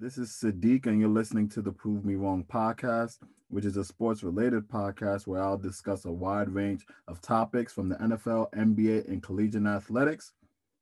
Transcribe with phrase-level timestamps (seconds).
[0.00, 3.18] This is Siddiq, and you're listening to the Prove Me Wrong podcast,
[3.48, 7.90] which is a sports related podcast where I'll discuss a wide range of topics from
[7.90, 10.32] the NFL, NBA, and collegiate athletics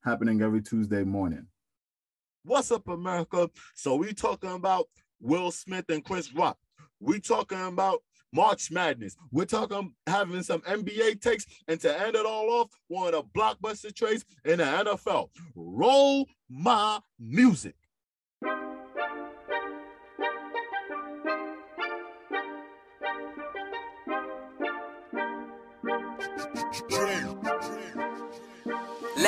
[0.05, 1.45] happening every Tuesday morning.
[2.45, 3.49] What's up, America?
[3.75, 4.87] So, we talking about
[5.19, 6.57] Will Smith and Chris Rock.
[7.01, 8.01] We talking about
[8.31, 9.17] March Madness.
[9.33, 13.37] We're talking having some NBA takes, and to end it all off, one of the
[13.37, 15.27] blockbuster trades in the NFL.
[15.55, 17.75] Roll my music.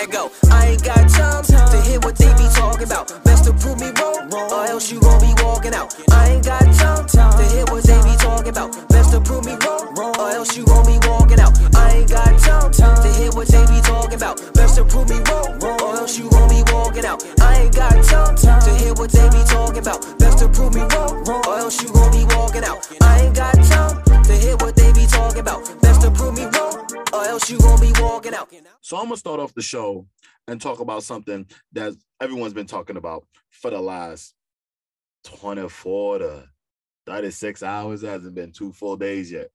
[0.02, 0.32] Let go.
[0.50, 3.24] I ain't got time to hear what they be talking about.
[3.24, 5.94] Best to prove me wrong, or else you gon' be walking out.
[6.10, 8.74] I ain't got time to hear what they be talking about.
[8.90, 11.54] Best to prove me wrong, or else you gon' be walking out.
[11.76, 14.42] I ain't got time to hear what they be talking about.
[14.56, 17.24] Best to prove me wrong, or else you gon' be walking out.
[17.40, 18.36] I ain't got time
[28.92, 30.06] So I'm gonna start off the show
[30.50, 34.34] and talk about something that everyone's been talking about for the last
[35.24, 36.50] 24 to
[37.06, 38.04] 36 hours.
[38.04, 39.48] It hasn't been two full days yet.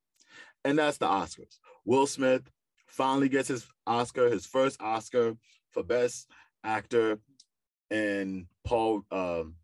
[0.64, 1.58] And that's the Oscars.
[1.84, 2.50] Will Smith
[2.86, 5.36] finally gets his Oscar, his first Oscar
[5.70, 6.30] for Best
[6.64, 7.18] Actor
[7.90, 9.56] in Paul um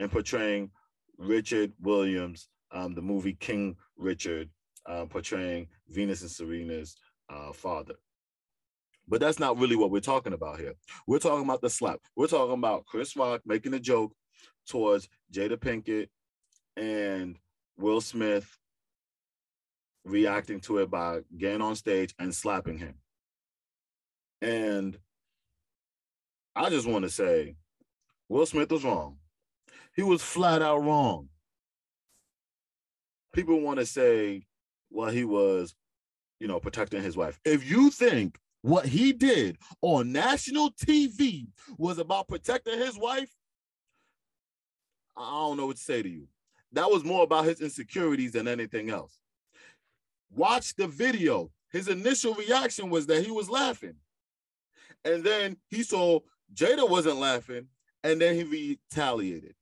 [0.00, 0.72] in portraying
[1.16, 4.50] Richard Williams, um, the movie King Richard,
[4.84, 6.96] uh, portraying Venus and Serena's
[7.30, 7.94] uh, father.
[9.08, 10.74] But that's not really what we're talking about here.
[11.06, 12.00] We're talking about the slap.
[12.16, 14.14] We're talking about Chris Rock making a joke
[14.66, 16.08] towards Jada Pinkett
[16.76, 17.36] and
[17.76, 18.58] Will Smith
[20.04, 22.94] reacting to it by getting on stage and slapping him.
[24.40, 24.98] And
[26.54, 27.56] I just want to say,
[28.28, 29.18] Will Smith was wrong.
[29.94, 31.28] He was flat out wrong.
[33.32, 34.46] People want to say,
[34.90, 35.74] well, he was,
[36.40, 37.38] you know, protecting his wife.
[37.44, 43.30] If you think what he did on national TV was about protecting his wife,
[45.16, 46.28] I don't know what to say to you.
[46.72, 49.18] That was more about his insecurities than anything else.
[50.30, 51.50] Watch the video.
[51.70, 53.96] His initial reaction was that he was laughing.
[55.04, 56.20] And then he saw
[56.54, 57.66] Jada wasn't laughing,
[58.04, 59.54] and then he retaliated.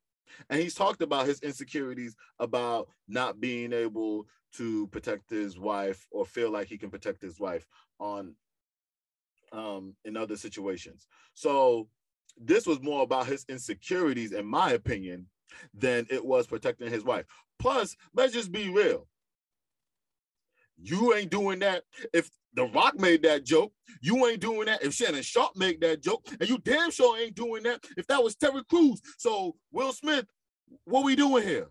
[0.49, 6.25] And he's talked about his insecurities about not being able to protect his wife or
[6.25, 7.67] feel like he can protect his wife
[7.99, 8.35] on
[9.53, 11.07] um, in other situations.
[11.35, 11.89] So
[12.39, 15.27] this was more about his insecurities, in my opinion,
[15.75, 17.27] than it was protecting his wife.
[17.59, 19.07] Plus, let's just be real.
[20.83, 21.83] You ain't doing that.
[22.13, 24.83] If The Rock made that joke, you ain't doing that.
[24.83, 28.23] If Shannon Sharpe made that joke, and you damn sure ain't doing that if that
[28.23, 29.01] was Terry Crews.
[29.19, 30.27] So Will Smith,
[30.85, 31.69] what we doing here?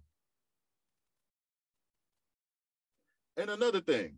[3.37, 4.17] And another thing,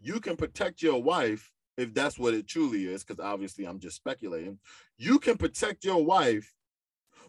[0.00, 3.96] you can protect your wife if that's what it truly is, because obviously I'm just
[3.96, 4.58] speculating.
[4.96, 6.52] You can protect your wife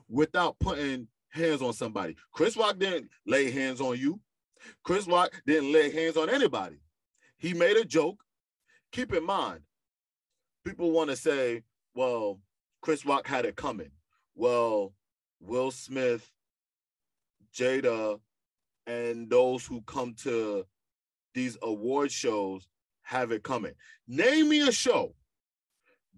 [0.07, 2.15] without putting hands on somebody.
[2.31, 4.19] Chris Rock didn't lay hands on you.
[4.83, 6.77] Chris Rock didn't lay hands on anybody.
[7.37, 8.21] He made a joke.
[8.91, 9.59] Keep in mind,
[10.63, 11.63] people want to say,
[11.95, 12.39] well,
[12.81, 13.91] Chris Rock had it coming.
[14.35, 14.93] Well,
[15.41, 16.31] Will Smith,
[17.53, 18.19] Jada,
[18.87, 20.65] and those who come to
[21.33, 22.67] these award shows
[23.05, 23.73] have it coming.
[24.07, 25.15] Name me a show,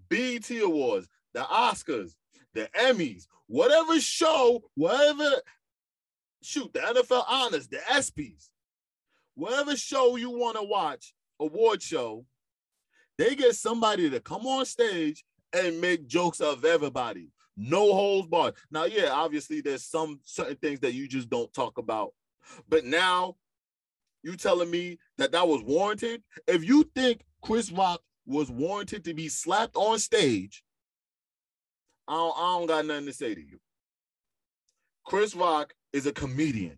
[0.09, 2.11] BET Awards, the Oscars,
[2.53, 5.29] the Emmys, whatever show, whatever,
[6.41, 8.49] shoot, the NFL Honors, the ESPYs,
[9.35, 12.25] whatever show you want to watch, award show,
[13.17, 15.23] they get somebody to come on stage
[15.53, 17.29] and make jokes of everybody.
[17.55, 18.53] No holds barred.
[18.69, 22.13] Now, yeah, obviously there's some certain things that you just don't talk about.
[22.69, 23.35] But now
[24.27, 26.21] you telling me that that was warranted?
[26.47, 30.63] If you think Chris Rock was warranted to be slapped on stage,
[32.07, 33.59] I don't, I don't got nothing to say to you.
[35.05, 36.78] Chris Rock is a comedian.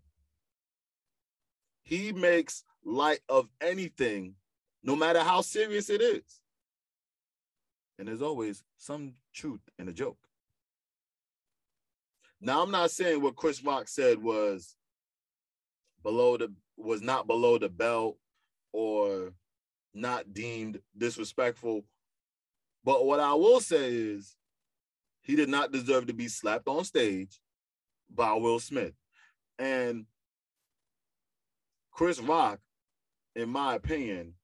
[1.82, 4.36] He makes light of anything,
[4.84, 6.42] no matter how serious it is.
[7.98, 10.20] And there's always some truth in a joke.
[12.40, 14.76] Now, I'm not saying what Chris Rock said was
[16.04, 18.18] below the was not below the belt
[18.72, 19.34] or
[19.94, 21.84] not deemed disrespectful.
[22.84, 24.36] But what I will say is
[25.22, 27.40] he did not deserve to be slapped on stage
[28.10, 28.94] by Will Smith.
[29.58, 30.06] And
[31.92, 32.60] Chris Rock,
[33.36, 34.36] in my opinion,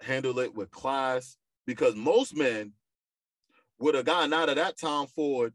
[0.00, 1.36] handled it with class
[1.66, 2.72] because most men
[3.78, 5.54] would have gotten out of that Tom Ford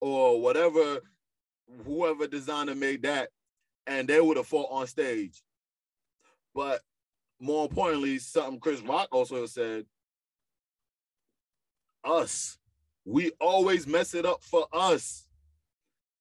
[0.00, 1.00] or whatever,
[1.84, 3.30] whoever designer made that,
[3.86, 5.42] and they would have fought on stage.
[6.54, 6.80] But
[7.40, 9.86] more importantly, something Chris Rock also said,
[12.04, 12.58] us.
[13.04, 15.26] We always mess it up for us.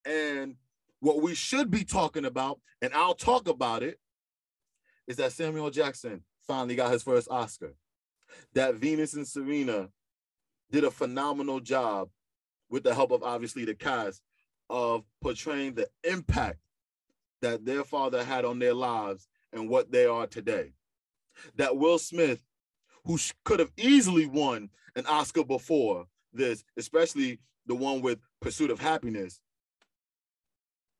[0.05, 0.55] And
[0.99, 3.99] what we should be talking about, and I'll talk about it,
[5.07, 7.75] is that Samuel Jackson finally got his first Oscar.
[8.53, 9.89] That Venus and Serena
[10.71, 12.09] did a phenomenal job
[12.69, 14.21] with the help of obviously the cast
[14.69, 16.59] of portraying the impact
[17.41, 20.73] that their father had on their lives and what they are today.
[21.55, 22.43] That Will Smith,
[23.05, 28.79] who could have easily won an Oscar before this, especially the one with Pursuit of
[28.79, 29.41] Happiness,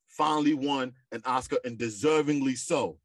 [0.07, 2.97] finally won an Oscar and deservingly so.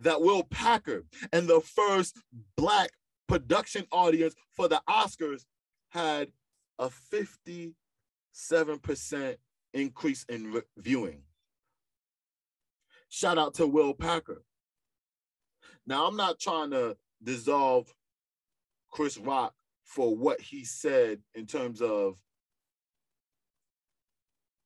[0.00, 2.18] That Will Packer and the first
[2.56, 2.90] Black
[3.28, 5.44] production audience for the Oscars
[5.90, 6.32] had
[6.78, 7.74] a 57%
[9.74, 11.22] increase in re- viewing.
[13.08, 14.42] Shout out to Will Packer.
[15.86, 17.92] Now, I'm not trying to dissolve
[18.90, 22.18] Chris Rock for what he said in terms of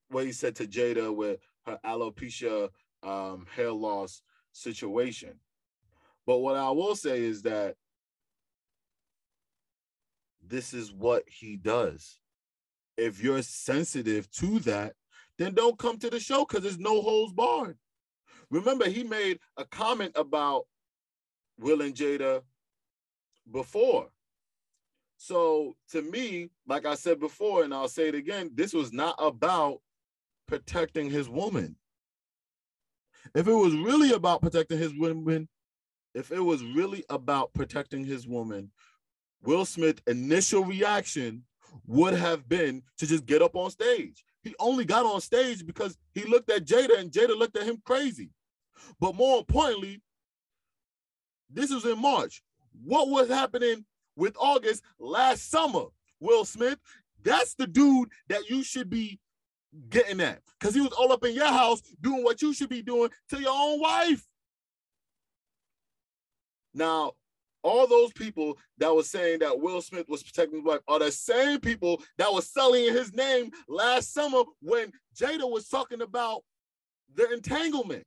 [0.09, 2.69] what he said to Jada with her alopecia
[3.03, 4.23] um, hair loss
[4.53, 5.35] situation.
[6.27, 7.77] But what I will say is that
[10.45, 12.19] this is what he does.
[12.97, 14.95] If you're sensitive to that,
[15.39, 17.79] then don't come to the show because there's no holes barred.
[18.53, 20.67] Remember, he made a comment about
[21.59, 22.43] Will and Jada
[23.51, 24.09] before.
[25.17, 29.15] So to me, like I said before, and I'll say it again, this was not
[29.19, 29.81] about
[30.47, 31.77] protecting his woman.
[33.35, 35.49] If it was really about protecting his woman,
[36.15, 38.71] if it was really about protecting his woman,
[39.43, 41.45] Will Smith initial reaction
[41.87, 44.23] would have been to just get up on stage.
[44.43, 47.81] He only got on stage because he looked at Jada and Jada looked at him
[47.87, 48.29] crazy.
[49.01, 50.01] But more importantly,
[51.51, 52.43] this was in March.
[52.85, 53.85] What was happening
[54.17, 55.85] with August last summer?
[56.21, 56.79] Will Smith,
[57.23, 59.19] that's the dude that you should be
[59.89, 62.83] getting at because he was all up in your house doing what you should be
[62.83, 64.27] doing to your own wife.
[66.75, 67.13] Now,
[67.63, 71.13] all those people that was saying that Will Smith was protecting his wife are the
[71.13, 76.43] same people that was selling his name last summer when Jada was talking about
[77.15, 78.05] the entanglement.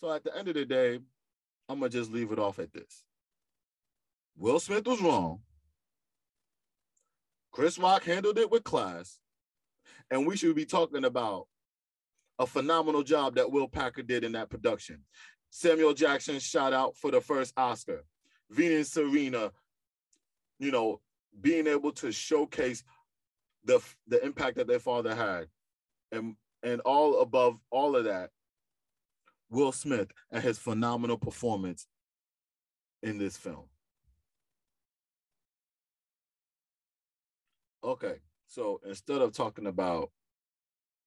[0.00, 0.98] So at the end of the day,
[1.68, 3.04] I'm gonna just leave it off at this.
[4.36, 5.40] Will Smith was wrong.
[7.52, 9.18] Chris Rock handled it with class.
[10.10, 11.46] And we should be talking about
[12.38, 15.04] a phenomenal job that Will Packer did in that production.
[15.50, 18.04] Samuel Jackson shout out for the first Oscar.
[18.50, 19.52] Venus Serena,
[20.58, 21.00] you know,
[21.40, 22.82] being able to showcase
[23.64, 25.46] the the impact that their father had,
[26.10, 28.30] and and all above all of that,
[29.50, 31.86] Will Smith and his phenomenal performance
[33.02, 33.64] in this film.
[37.82, 38.16] Okay,
[38.46, 40.10] so instead of talking about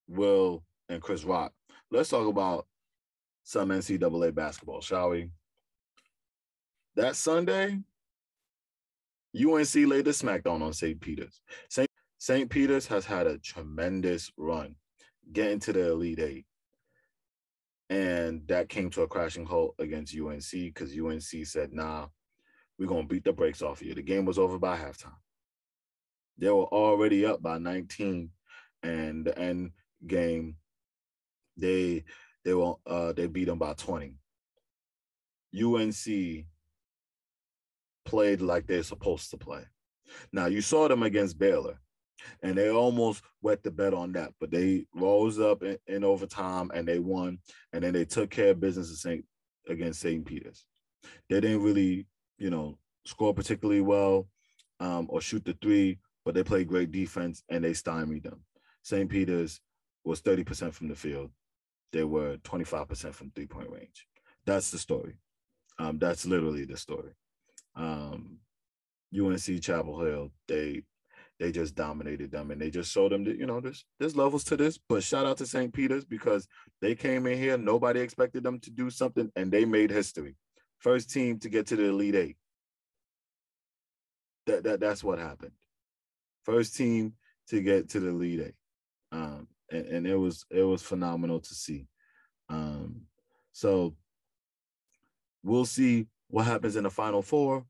[0.07, 1.53] Will and Chris Rock,
[1.91, 2.65] let's talk about
[3.43, 5.29] some NCAA basketball, shall we?
[6.95, 7.79] That Sunday,
[9.35, 10.99] UNC laid the smackdown on St.
[10.99, 11.41] Peter's.
[11.69, 11.89] St.
[12.17, 12.49] St.
[12.49, 14.75] Peter's has had a tremendous run
[15.31, 16.45] getting to the Elite Eight.
[17.93, 22.07] And that came to a crashing halt against UNC because UNC said, nah,
[22.79, 23.93] we're going to beat the brakes off you.
[23.93, 25.13] The game was over by halftime.
[26.39, 28.31] They were already up by 19.
[28.81, 29.73] And the end
[30.07, 30.55] game,
[31.55, 32.03] they
[32.43, 34.15] they were uh they beat them by 20.
[35.55, 36.45] UNC
[38.05, 39.65] played like they're supposed to play.
[40.31, 41.79] Now you saw them against Baylor,
[42.41, 46.71] and they almost wet the bet on that, but they rose up in, in overtime
[46.73, 47.39] and they won,
[47.71, 49.25] and then they took care of business Saint,
[49.67, 50.25] against St.
[50.25, 50.65] Peter's.
[51.29, 54.27] They didn't really, you know, score particularly well
[54.79, 58.43] um, or shoot the three, but they played great defense and they stymied them.
[58.83, 59.09] St.
[59.09, 59.59] Peter's
[60.03, 61.31] was 30% from the field
[61.93, 64.07] they were 25% from three point range.
[64.45, 65.15] That's the story.
[65.79, 67.13] Um, that's literally the story.
[67.75, 68.39] Um,
[69.17, 70.83] UNC Chapel Hill, they
[71.39, 74.43] they just dominated them and they just showed them that you know there's there's levels
[74.45, 74.77] to this.
[74.89, 75.73] But shout out to St.
[75.73, 76.47] Peter's because
[76.81, 80.35] they came in here, nobody expected them to do something, and they made history.
[80.79, 82.37] First team to get to the Elite Eight.
[84.45, 85.53] That, that that's what happened.
[86.43, 87.13] First team
[87.47, 88.55] to get to the Elite Eight.
[89.11, 91.87] Um, and, and it was it was phenomenal to see.
[92.49, 93.03] Um,
[93.51, 93.95] so
[95.43, 97.65] we'll see what happens in the final four.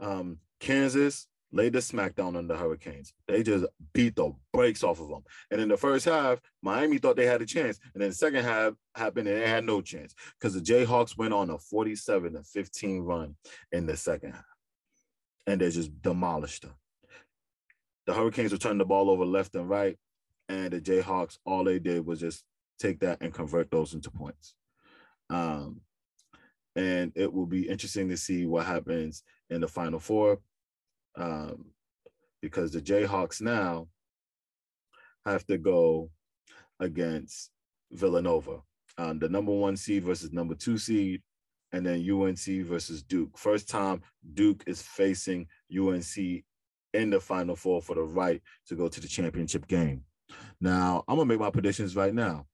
[0.00, 3.12] Um, Kansas laid the smackdown on the Hurricanes.
[3.26, 5.24] They just beat the brakes off of them.
[5.50, 7.80] And in the first half, Miami thought they had a chance.
[7.94, 11.34] And then the second half happened and they had no chance because the Jayhawks went
[11.34, 13.36] on a 47 to 15 run
[13.72, 14.44] in the second half.
[15.46, 16.74] And they just demolished them.
[18.06, 19.96] The Hurricanes were turning the ball over left and right.
[20.48, 22.44] And the Jayhawks, all they did was just
[22.78, 24.54] take that and convert those into points.
[25.30, 25.80] Um,
[26.76, 30.38] and it will be interesting to see what happens in the final four
[31.16, 31.66] um,
[32.42, 33.88] because the Jayhawks now
[35.24, 36.10] have to go
[36.80, 37.50] against
[37.92, 38.60] Villanova,
[38.98, 41.22] um, the number one seed versus number two seed,
[41.72, 43.36] and then UNC versus Duke.
[43.36, 44.02] First time
[44.34, 45.46] Duke is facing
[45.76, 46.16] UNC
[46.94, 50.04] in the final four for the right to go to the championship game.
[50.60, 52.46] Now, I'm gonna make my predictions right now.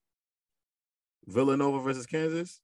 [1.26, 2.60] Villanova versus Kansas.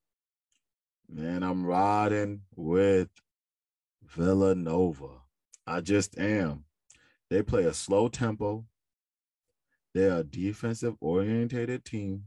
[1.08, 3.08] Man, I'm riding with
[4.02, 5.08] Villanova.
[5.68, 6.64] I just am.
[7.28, 8.64] They play a slow tempo.
[9.94, 12.24] They're a defensive orientated team.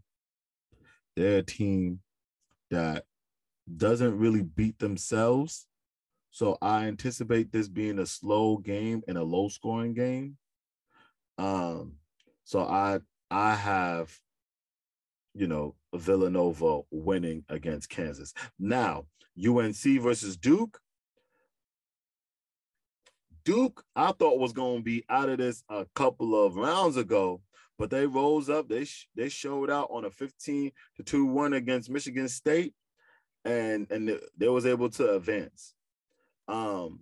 [1.15, 2.01] They're a team
[2.69, 3.05] that
[3.77, 5.65] doesn't really beat themselves.
[6.29, 10.37] So I anticipate this being a slow game and a low scoring game.
[11.39, 11.93] Um,
[12.43, 12.99] so I
[13.31, 14.15] I have,
[15.33, 18.33] you know, Villanova winning against Kansas.
[18.59, 19.05] Now,
[19.37, 20.79] UNC versus Duke.
[23.43, 27.41] Duke, I thought was going to be out of this a couple of rounds ago,
[27.77, 28.69] but they rose up.
[28.69, 32.73] They sh- they showed out on a 15 to 2 1 against Michigan State,
[33.45, 35.73] and and they was able to advance.
[36.47, 37.01] Um,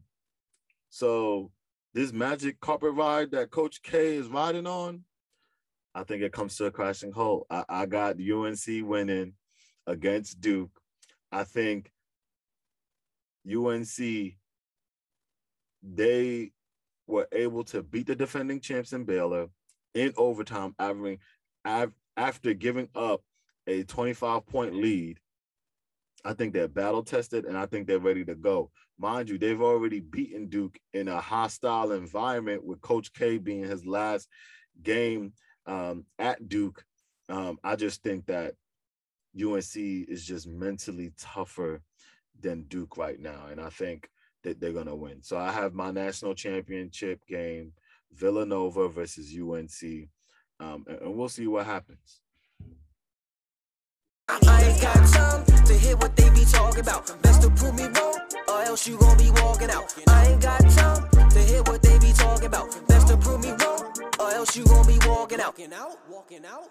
[0.89, 1.51] so
[1.93, 5.03] this magic carpet ride that Coach K is riding on,
[5.93, 7.47] I think it comes to a crashing halt.
[7.49, 9.33] I, I got UNC winning
[9.87, 10.79] against Duke.
[11.31, 11.91] I think
[13.47, 14.35] UNC
[15.81, 16.51] they
[17.07, 19.47] were able to beat the defending champs in Baylor
[19.93, 21.19] in overtime, averaging
[21.65, 23.21] after giving up
[23.67, 25.19] a 25 point lead.
[26.25, 28.71] I think they're battle tested and I think they're ready to go.
[28.97, 33.85] Mind you, they've already beaten Duke in a hostile environment with Coach K being his
[33.85, 34.27] last
[34.83, 35.31] game
[35.65, 36.83] um, at Duke.
[37.29, 38.55] Um, I just think that
[39.39, 41.81] UNC is just mentally tougher
[42.41, 43.47] than Duke right now.
[43.49, 44.09] And I think
[44.53, 45.21] they're gonna win.
[45.21, 47.73] So I have my national championship game,
[48.13, 50.09] Villanova versus UNC,
[50.59, 52.21] um, and, and, we'll see what happens.
[54.27, 57.21] I ain't got time to hear what they be talking about.
[57.21, 59.93] Best to prove me wrong, or else you gonna be walking out.
[60.07, 62.87] I ain't got time to hear what they be talking about.
[62.87, 65.57] Best to prove me wrong, or else you gonna be walking out.
[65.57, 66.69] Walking out, walking out.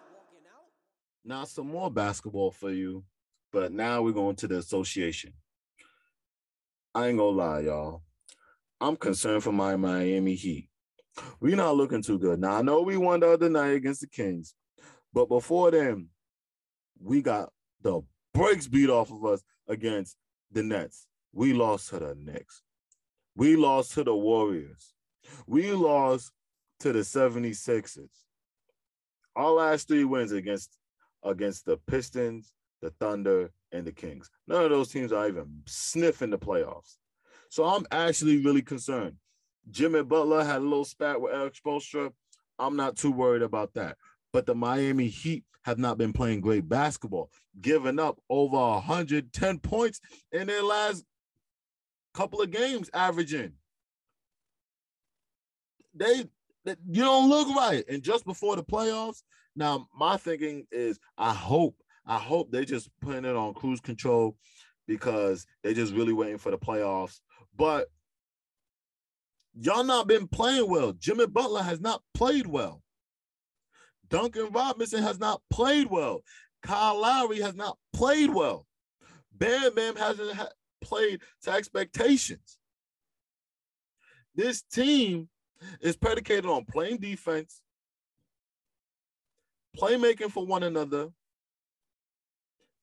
[1.24, 3.04] Now some more basketball for you,
[3.52, 5.32] but now we're going to the association.
[6.94, 8.02] I ain't gonna lie, y'all.
[8.80, 10.68] I'm concerned for my Miami Heat.
[11.40, 12.40] We're not looking too good.
[12.40, 14.54] Now I know we won the other night against the Kings,
[15.12, 16.08] but before then,
[17.00, 17.50] we got
[17.82, 18.00] the
[18.32, 20.16] brakes beat off of us against
[20.52, 21.06] the Nets.
[21.32, 22.62] We lost to the Knicks.
[23.36, 24.94] We lost to the Warriors.
[25.46, 26.32] We lost
[26.80, 28.08] to the 76ers.
[29.36, 30.76] Our last three wins against
[31.22, 34.30] against the Pistons, the Thunder, and the Kings.
[34.46, 36.96] None of those teams are even sniffing the playoffs.
[37.50, 39.16] So I'm actually really concerned.
[39.70, 42.12] Jimmy Butler had a little spat with Erik Spoelstra.
[42.58, 43.96] I'm not too worried about that.
[44.32, 47.30] But the Miami Heat have not been playing great basketball,
[47.60, 50.00] giving up over 110 points
[50.32, 51.04] in their last
[52.14, 53.52] couple of games, averaging.
[55.94, 56.24] They,
[56.64, 57.84] they you don't look right.
[57.88, 59.22] And just before the playoffs,
[59.56, 61.76] now my thinking is I hope
[62.08, 64.34] I hope they just putting it on cruise control
[64.86, 67.20] because they just really waiting for the playoffs.
[67.54, 67.88] But
[69.60, 70.92] y'all not been playing well.
[70.92, 72.82] Jimmy Butler has not played well.
[74.08, 76.22] Duncan Robinson has not played well.
[76.62, 78.66] Kyle Lowry has not played well.
[79.32, 80.48] Bam Bam hasn't ha-
[80.80, 82.58] played to expectations.
[84.34, 85.28] This team
[85.80, 87.60] is predicated on playing defense,
[89.76, 91.10] playmaking for one another,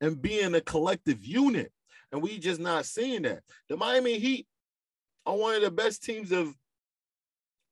[0.05, 1.71] and being a collective unit.
[2.11, 3.41] And we just not seeing that.
[3.69, 4.47] The Miami Heat
[5.25, 6.55] are one of the best teams of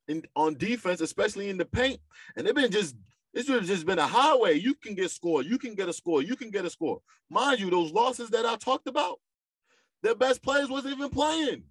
[0.07, 1.99] in on defense, especially in the paint.
[2.35, 2.95] And they've been just
[3.33, 4.59] it's just been a highway.
[4.59, 7.01] You can get score, you can get a score, you can get a score.
[7.29, 9.19] Mind you, those losses that I talked about,
[10.01, 11.63] their best players wasn't even playing.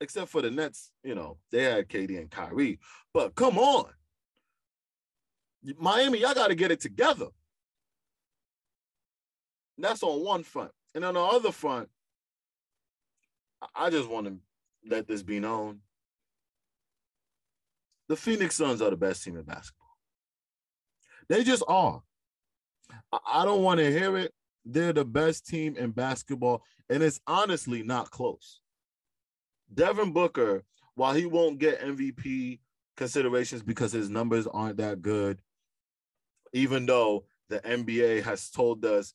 [0.00, 2.80] Except for the Nets, you know, they had KD and Kyrie.
[3.14, 3.86] But come on.
[5.78, 7.28] Miami, y'all got to get it together.
[9.82, 10.70] That's on one front.
[10.94, 11.90] And on the other front,
[13.74, 14.36] I just want to
[14.88, 15.80] let this be known.
[18.08, 19.96] the Phoenix Suns are the best team in basketball.
[21.28, 22.02] They just are.
[23.26, 24.32] I don't want to hear it.
[24.64, 28.60] They're the best team in basketball, and it's honestly not close.
[29.72, 30.62] Devin Booker,
[30.94, 32.60] while he won't get MVP
[32.96, 35.40] considerations because his numbers aren't that good,
[36.52, 39.14] even though the NBA has told us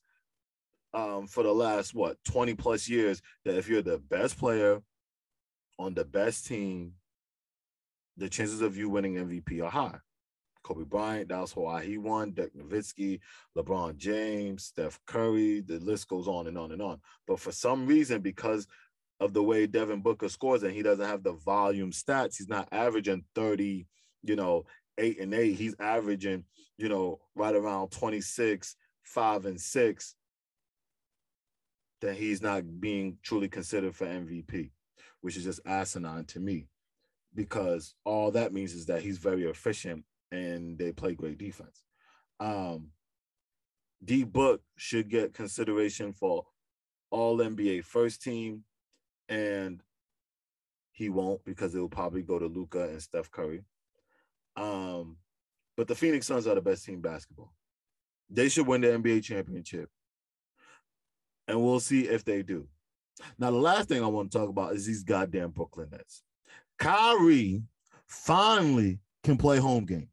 [0.94, 4.80] um, for the last what 20 plus years that if you're the best player
[5.78, 6.92] on the best team,
[8.16, 9.98] the chances of you winning MVP are high.
[10.64, 12.32] Kobe Bryant, that was why he won.
[12.34, 13.20] Dirk Nowitzki,
[13.56, 17.00] LeBron James, Steph Curry, the list goes on and on and on.
[17.26, 18.66] But for some reason, because
[19.20, 22.68] of the way Devin Booker scores and he doesn't have the volume stats, he's not
[22.70, 23.86] averaging 30,
[24.24, 24.66] you know,
[24.98, 25.54] eight and eight.
[25.54, 26.44] He's averaging,
[26.76, 30.14] you know, right around 26, five and six.
[32.00, 34.70] That he's not being truly considered for MVP,
[35.20, 36.68] which is just asinine to me
[37.34, 41.82] because all that means is that he's very efficient and they play great defense.
[42.40, 42.90] Um,
[44.04, 46.44] D Book should get consideration for
[47.10, 48.64] all NBA first team,
[49.28, 49.82] and
[50.92, 53.64] he won't because it will probably go to Luka and Steph Curry.
[54.56, 55.16] Um,
[55.76, 57.52] but the Phoenix Suns are the best team basketball.
[58.30, 59.90] They should win the NBA championship.
[61.48, 62.68] And we'll see if they do.
[63.38, 66.22] Now, the last thing I want to talk about is these goddamn Brooklyn Nets.
[66.78, 67.62] Kyrie
[68.06, 70.12] finally can play home games.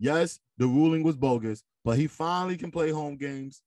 [0.00, 3.62] Yes, the ruling was bogus, but he finally can play home games.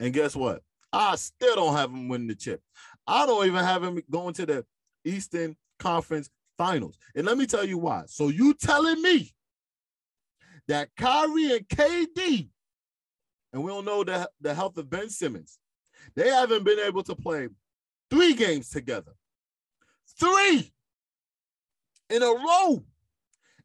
[0.00, 0.62] And guess what?
[0.92, 2.60] I still don't have him winning the chip.
[3.06, 4.66] I don't even have him going to the
[5.04, 6.28] Eastern Conference
[6.58, 6.98] Finals.
[7.14, 8.04] And let me tell you why.
[8.06, 9.32] So you telling me
[10.68, 12.48] that Kyrie and KD,
[13.52, 15.58] and we don't know the, the health of Ben Simmons,
[16.14, 17.48] they haven't been able to play
[18.10, 19.12] three games together.
[20.18, 20.72] Three
[22.10, 22.84] in a row.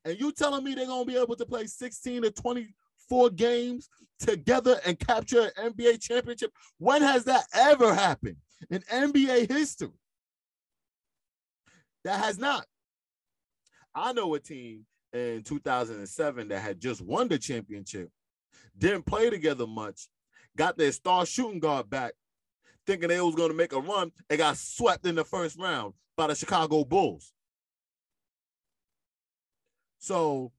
[0.05, 3.89] And you telling me they're gonna be able to play 16 to 24 games
[4.19, 6.51] together and capture an NBA championship?
[6.77, 8.37] When has that ever happened
[8.69, 9.89] in NBA history?
[12.03, 12.65] That has not.
[13.93, 18.09] I know a team in 2007 that had just won the championship,
[18.77, 20.07] didn't play together much,
[20.55, 22.13] got their star shooting guard back,
[22.85, 25.93] thinking they was going to make a run, and got swept in the first round
[26.15, 27.33] by the Chicago Bulls.
[29.99, 30.51] So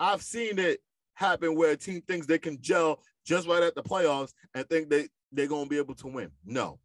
[0.00, 0.80] I've seen it
[1.14, 4.90] happen where a team thinks they can gel just right at the playoffs and think
[4.90, 6.30] they, they're going to be able to win.
[6.44, 6.78] No.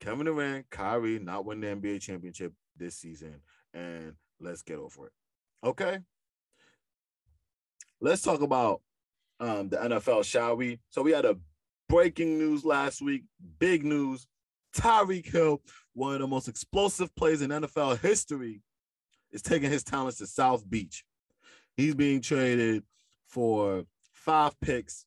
[0.00, 3.40] Kevin Durant, Kyrie not win the NBA championship this season,
[3.72, 5.12] and let's get over it.
[5.62, 5.98] Okay.
[8.04, 8.82] Let's talk about
[9.40, 10.78] um, the NFL, shall we?
[10.90, 11.38] So we had a
[11.88, 13.22] breaking news last week,
[13.58, 14.26] big news.
[14.76, 15.62] Tyreek Hill,
[15.94, 18.60] one of the most explosive plays in NFL history,
[19.32, 21.02] is taking his talents to South Beach.
[21.78, 22.82] He's being traded
[23.26, 25.06] for five picks,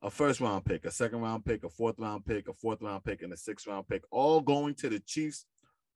[0.00, 3.02] a first round pick, a second round pick, a fourth round pick, a fourth round
[3.02, 5.46] pick, and a sixth round pick, all going to the Chiefs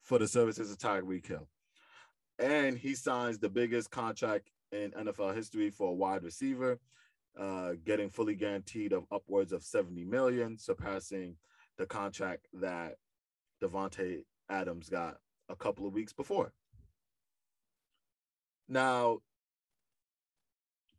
[0.02, 1.46] for the services of Tyreek Hill.
[2.40, 6.78] And he signs the biggest contract in NFL history for a wide receiver,
[7.38, 11.37] uh, getting fully guaranteed of upwards of 70 million, surpassing
[11.78, 12.96] the contract that
[13.62, 15.16] Davante Adams got
[15.48, 16.52] a couple of weeks before.
[18.68, 19.18] Now,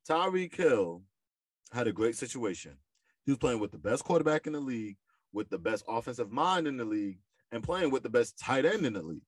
[0.07, 1.01] Tyreek Hill
[1.73, 2.77] had a great situation.
[3.25, 4.97] He was playing with the best quarterback in the league,
[5.33, 7.19] with the best offensive mind in the league,
[7.51, 9.25] and playing with the best tight end in the league.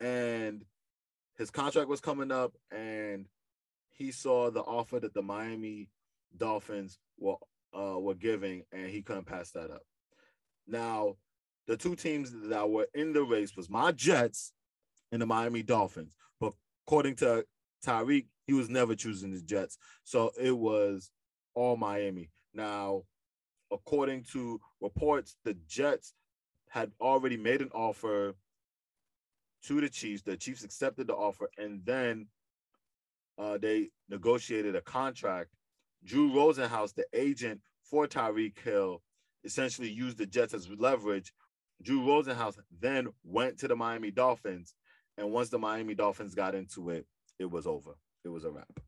[0.00, 0.64] And
[1.38, 3.26] his contract was coming up, and
[3.90, 5.88] he saw the offer that the Miami
[6.36, 7.36] Dolphins were
[7.76, 9.82] uh, were giving, and he couldn't pass that up.
[10.66, 11.16] Now,
[11.66, 14.52] the two teams that were in the race was my Jets
[15.12, 16.14] and the Miami Dolphins.
[16.40, 16.54] But
[16.86, 17.44] according to
[17.84, 19.78] Tyreek, he was never choosing the Jets.
[20.04, 21.10] So it was
[21.54, 22.30] all Miami.
[22.54, 23.02] Now,
[23.72, 26.14] according to reports, the Jets
[26.70, 28.34] had already made an offer
[29.66, 30.22] to the Chiefs.
[30.22, 32.26] The Chiefs accepted the offer, and then
[33.38, 35.50] uh, they negotiated a contract.
[36.04, 39.02] Drew Rosenhaus, the agent for Tyreek Hill,
[39.44, 41.32] essentially used the Jets as leverage.
[41.82, 44.74] Drew Rosenhaus then went to the Miami Dolphins
[45.18, 47.06] and once the Miami Dolphins got into it,
[47.38, 47.96] it was over.
[48.24, 48.80] It was a wrap.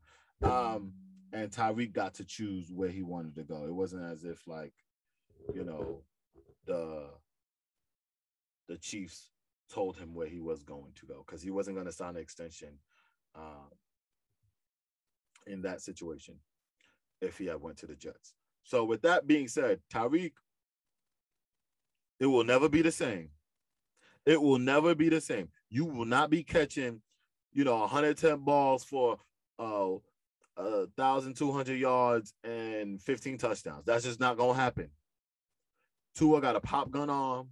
[0.43, 0.93] Um,
[1.33, 3.65] and Tyreek got to choose where he wanted to go.
[3.65, 4.73] It wasn't as if like,
[5.53, 6.01] you know,
[6.65, 7.07] the
[8.67, 9.29] the Chiefs
[9.69, 12.21] told him where he was going to go because he wasn't going to sign an
[12.21, 12.79] extension
[13.35, 13.69] um,
[15.45, 16.35] in that situation
[17.21, 18.33] if he had went to the Jets.
[18.63, 20.33] So with that being said, Tyreek,
[22.19, 23.29] it will never be the same.
[24.25, 25.49] It will never be the same.
[25.69, 27.01] you will not be catching,
[27.53, 29.17] you know, 110 balls for
[29.57, 29.95] uh,
[30.57, 33.85] uh 1,200 yards and 15 touchdowns.
[33.85, 34.89] That's just not gonna happen.
[36.15, 37.49] Tua got a pop gun arm.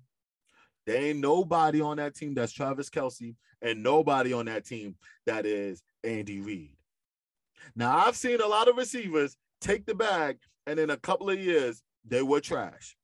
[0.88, 4.95] There ain't nobody on that team that's Travis Kelce and nobody on that team
[5.26, 6.78] that is Andy Reid.
[7.76, 11.38] Now, I've seen a lot of receivers take the bag, and in a couple of
[11.38, 12.95] years, they were trash.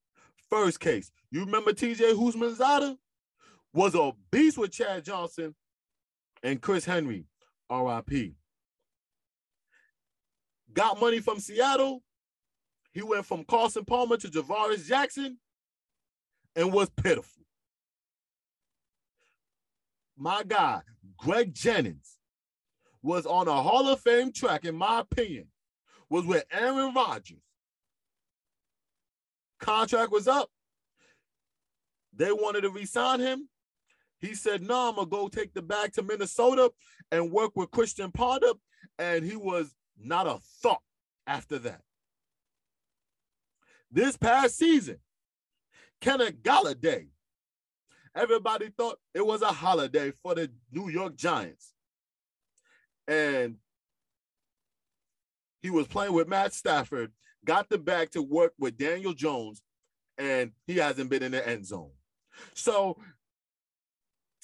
[0.50, 2.96] First case, you remember TJ Houshmandzadeh
[3.74, 5.54] was a beast with Chad Johnson
[6.42, 7.26] and Chris Henry,
[7.70, 8.34] RIP.
[10.72, 12.02] Got money from Seattle.
[12.94, 15.38] He went from Carson Palmer to Tarvaris Jackson
[16.56, 17.43] and was pitiful.
[20.18, 20.82] My guy,
[21.18, 22.18] Greg Jennings,
[23.02, 25.48] was on a Hall of Fame track, in my opinion,
[26.10, 27.42] was with Aaron Rodgers.
[29.60, 30.50] Contract was up.
[32.16, 33.50] They wanted to resign him.
[34.20, 36.72] He said, No, I'm gonna go take the bag to Minnesota
[37.12, 38.54] and work with Christian Ponder.
[39.00, 40.82] And he was not a thought
[41.26, 41.82] after that.
[43.92, 44.98] This past season,
[46.02, 47.08] Kenneth Golladay,
[48.16, 51.74] everybody thought it was a holiday for the New York Giants.
[53.08, 53.56] And
[55.62, 57.12] he was playing with Matt Stafford,
[57.46, 59.62] got the bag to work with Daniel Jones,
[60.18, 61.92] and he hasn't been in the end zone.
[62.54, 62.98] So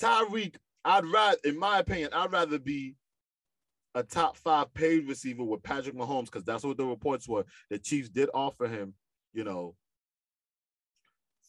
[0.01, 0.55] Tyreek,
[0.85, 2.95] I'd rather, in my opinion, I'd rather be
[3.95, 7.45] a top five paid receiver with Patrick Mahomes because that's what the reports were.
[7.69, 8.93] The Chiefs did offer him,
[9.33, 9.75] you know,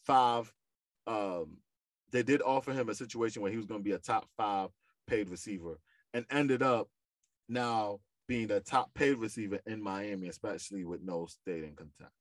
[0.05, 0.51] five.
[1.07, 1.57] Um,
[2.11, 4.69] they did offer him a situation where he was going to be a top five
[5.07, 5.79] paid receiver
[6.13, 6.89] and ended up
[7.47, 12.15] now being the top paid receiver in Miami, especially with no state in contest.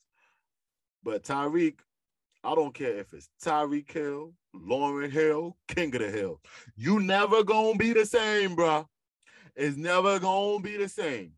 [1.03, 1.79] But Tyreek,
[2.43, 6.41] I don't care if it's Tyreek Hill, Lauryn Hill, King of the Hill.
[6.77, 8.89] You never gonna be the same, bro.
[9.57, 11.33] It's never gonna be the same.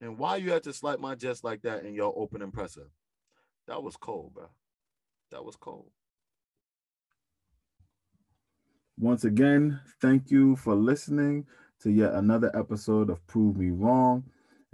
[0.00, 2.90] And why you had to slight my jets like that in your opening presser?
[3.68, 4.48] That was cold, bro.
[5.30, 5.90] That was cold.
[9.00, 11.46] Once again, thank you for listening
[11.80, 14.22] to yet another episode of Prove Me Wrong.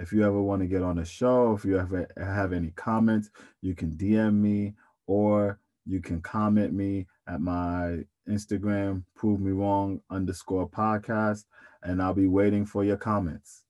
[0.01, 3.31] If you ever want to get on the show, if you ever have any comments,
[3.63, 4.75] you can DM me
[5.07, 11.45] or you can comment me at my Instagram, prove me wrong underscore podcast,
[11.85, 13.63] and I'll be waiting for your comments.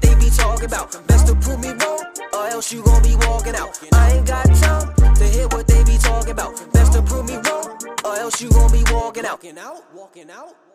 [0.00, 3.54] They be talking about best to prove me wrong, or else you gon' be walking
[3.54, 3.78] out.
[3.92, 6.72] I ain't got time to hear what they be talking about.
[6.72, 7.75] Best to prove me wrong,
[8.06, 9.42] or else you gon' be walking out.
[9.42, 10.65] Walking out, walking out.